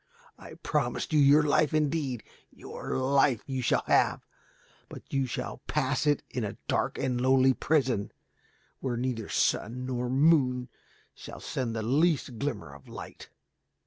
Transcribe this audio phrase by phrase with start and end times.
[0.35, 2.23] I promised you your life indeed.
[2.49, 4.25] Your life you shall have,
[4.89, 8.11] but you shall pass it in a dark and lonely prison,
[8.79, 10.69] where neither sun nor moon
[11.13, 13.29] shall send the least glimmer of light.